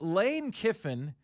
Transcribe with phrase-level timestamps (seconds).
[0.00, 1.14] Lane Kiffin,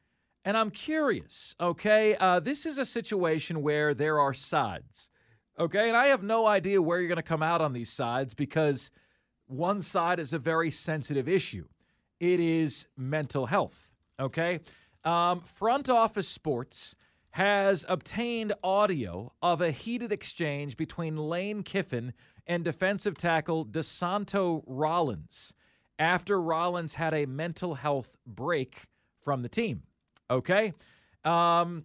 [0.45, 2.17] and I'm curious, okay?
[2.17, 5.11] Uh, this is a situation where there are sides,
[5.59, 5.89] okay?
[5.89, 8.91] And I have no idea where you're going to come out on these sides because
[9.47, 11.67] one side is a very sensitive issue.
[12.21, 14.61] It is mental health, okay?
[15.05, 16.95] Um, front office sports
[17.31, 22.13] has obtained audio of a heated exchange between Lane Kiffin
[22.47, 25.53] and defensive tackle DeSanto Rollins
[25.99, 28.83] after Rollins had a mental health break
[29.23, 29.83] from the team.
[30.31, 30.73] Okay?
[31.25, 31.85] Um,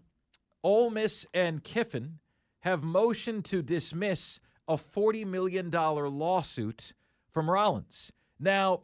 [0.63, 2.19] Ole Miss and Kiffin
[2.61, 6.93] have motioned to dismiss a $40 million lawsuit
[7.31, 8.11] from Rollins.
[8.39, 8.81] Now,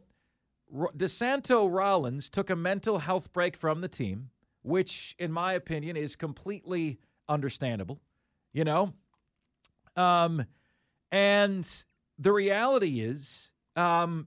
[0.72, 4.30] DeSanto Rollins took a mental health break from the team,
[4.62, 8.00] which, in my opinion, is completely understandable.
[8.52, 8.94] You know?
[9.94, 10.44] Um,
[11.12, 11.84] and
[12.18, 14.26] the reality is, um,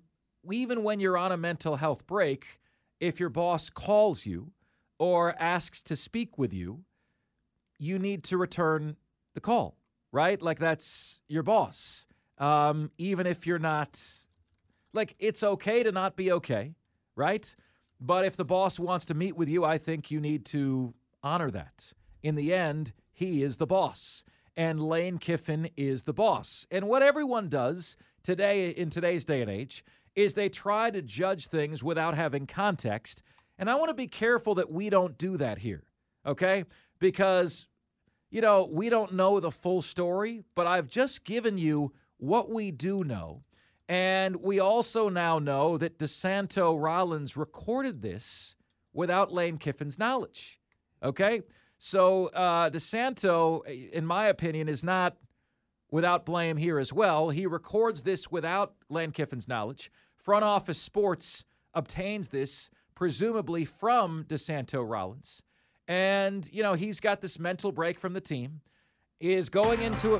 [0.51, 2.59] even when you're on a mental health break,
[2.99, 4.51] if your boss calls you
[4.97, 6.83] or asks to speak with you,
[7.77, 8.97] you need to return
[9.33, 9.77] the call,
[10.11, 10.41] right?
[10.41, 12.05] Like that's your boss.
[12.37, 14.01] Um, even if you're not,
[14.93, 16.75] like, it's okay to not be okay,
[17.15, 17.55] right?
[17.99, 21.51] But if the boss wants to meet with you, I think you need to honor
[21.51, 21.93] that.
[22.23, 24.23] In the end, he is the boss,
[24.55, 26.65] and Lane Kiffin is the boss.
[26.71, 29.83] And what everyone does today, in today's day and age,
[30.19, 33.23] is they try to judge things without having context.
[33.57, 35.83] And I want to be careful that we don't do that here,
[36.25, 36.65] okay?
[36.99, 37.67] Because,
[38.29, 42.69] you know, we don't know the full story, but I've just given you what we
[42.69, 43.43] do know.
[43.87, 48.55] And we also now know that DeSanto Rollins recorded this
[48.93, 50.59] without Lane Kiffin's knowledge.
[51.01, 51.41] Okay?
[51.77, 55.15] So uh, DeSanto, in my opinion, is not
[55.91, 57.29] without blame here as well.
[57.29, 59.91] He records this without Lane Kiffin's knowledge.
[60.29, 65.41] Front Office Sports obtains this, presumably from DeSanto Rollins.
[65.87, 68.61] And, you know, he's got this mental break from the team,
[69.19, 70.17] is going into a.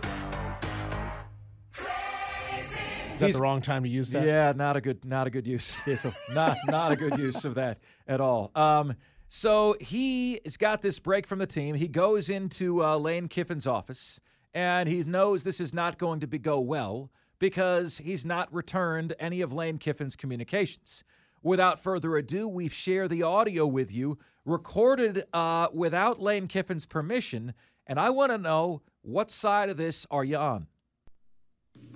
[3.13, 4.25] Is that the wrong time to use that?
[4.25, 5.77] Yeah, not a good, not a good use.
[6.33, 7.77] not, not a good use of that
[8.07, 8.49] at all.
[8.55, 8.95] Um,
[9.27, 11.75] so he has got this break from the team.
[11.75, 14.19] He goes into uh, Lane Kiffin's office,
[14.55, 19.15] and he knows this is not going to be, go well because he's not returned
[19.19, 21.03] any of Lane Kiffin's communications.
[21.41, 27.53] Without further ado, we share the audio with you, recorded uh, without Lane Kiffin's permission,
[27.87, 30.67] and I want to know what side of this are you on?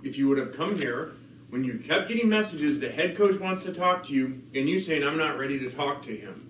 [0.01, 1.11] If you would have come here
[1.49, 4.79] when you kept getting messages, the head coach wants to talk to you, and you
[4.79, 6.49] saying, I'm not ready to talk to him.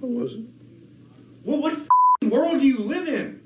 [0.00, 0.50] I wasn't.
[1.42, 1.78] Well, what
[2.22, 3.40] world do you live in?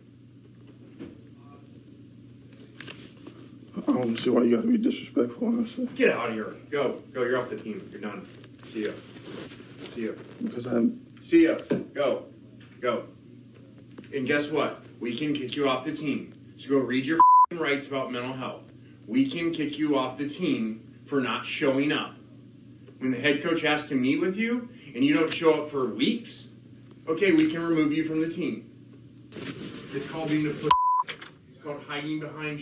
[3.76, 5.48] I don't see why you got to be disrespectful.
[5.48, 5.86] Honestly.
[5.94, 6.54] Get out of here.
[6.70, 7.02] Go.
[7.12, 7.22] Go.
[7.22, 7.88] You're off the team.
[7.90, 8.28] You're done.
[8.72, 8.92] See ya.
[9.94, 10.12] See ya.
[10.42, 11.00] Because I'm.
[11.22, 11.58] See ya.
[11.94, 12.26] Go.
[12.80, 13.04] Go.
[14.14, 14.84] And guess what?
[15.00, 16.34] We can kick you off the team.
[16.58, 17.18] So go read your
[17.48, 18.62] fing rights about mental health.
[19.06, 22.14] We can kick you off the team for not showing up.
[22.98, 25.86] When the head coach has to meet with you and you don't show up for
[25.86, 26.46] weeks,
[27.08, 28.70] okay, we can remove you from the team.
[29.94, 32.60] It's called being the It's called hiding behind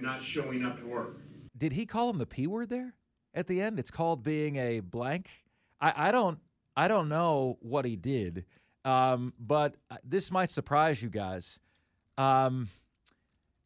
[0.00, 1.20] and not showing up to work.
[1.56, 2.94] Did he call him the P word there
[3.34, 3.78] at the end?
[3.78, 5.28] It's called being a blank.
[5.80, 6.38] I, I don't
[6.76, 8.46] I don't know what he did,
[8.84, 11.60] um, but uh, this might surprise you guys.
[12.16, 12.70] Um,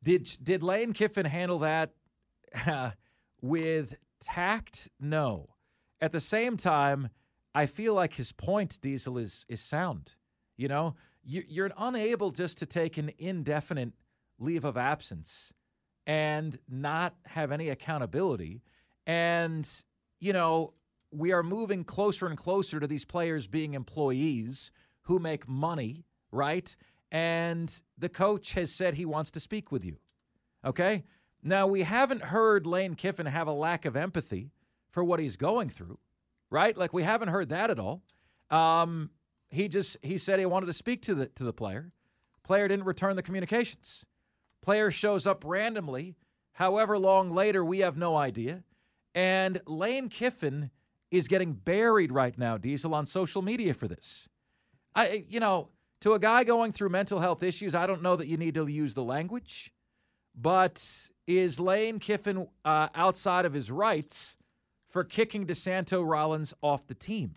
[0.02, 1.92] did did Lane Kiffin handle that
[2.66, 2.90] uh,
[3.40, 4.88] with tact?
[4.98, 5.50] No.
[6.00, 7.10] At the same time,
[7.54, 10.16] I feel like his point, Diesel, is is sound.
[10.56, 13.92] You know, you, you're unable just to take an indefinite
[14.40, 15.52] leave of absence
[16.06, 18.62] and not have any accountability.
[19.06, 19.68] And,
[20.20, 20.74] you know,
[21.10, 24.72] we are moving closer and closer to these players being employees
[25.02, 26.74] who make money, right?
[27.12, 29.98] And the coach has said he wants to speak with you.
[30.64, 31.04] Okay?
[31.42, 34.50] Now, we haven't heard Lane Kiffin have a lack of empathy
[34.90, 35.98] for what he's going through,
[36.50, 36.76] right?
[36.76, 38.02] Like we haven't heard that at all.
[38.50, 39.10] Um,
[39.50, 41.92] he just he said he wanted to speak to the to the player.
[42.44, 44.04] Player didn't return the communications.
[44.64, 46.14] Player shows up randomly,
[46.54, 48.62] however long later, we have no idea.
[49.14, 50.70] And Lane Kiffin
[51.10, 54.26] is getting buried right now, Diesel, on social media for this.
[54.94, 55.68] I, you know,
[56.00, 58.66] to a guy going through mental health issues, I don't know that you need to
[58.66, 59.70] use the language,
[60.34, 60.82] but
[61.26, 64.38] is Lane Kiffin uh, outside of his rights
[64.88, 67.36] for kicking DeSanto Rollins off the team?